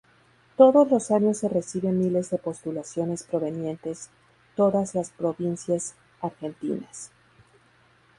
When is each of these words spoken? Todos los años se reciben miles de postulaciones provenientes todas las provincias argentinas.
Todos 0.57 0.89
los 0.89 1.11
años 1.11 1.37
se 1.37 1.47
reciben 1.47 1.99
miles 1.99 2.31
de 2.31 2.39
postulaciones 2.39 3.21
provenientes 3.21 4.09
todas 4.55 4.95
las 4.95 5.11
provincias 5.11 5.93
argentinas. 6.21 7.11